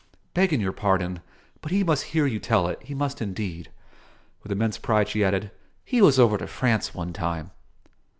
[0.33, 1.21] Begging your pardon,
[1.61, 3.69] but he must hear you tell it; he must indeed."
[4.41, 5.51] With immense pride she added,
[5.85, 7.51] "He was over to France, one time."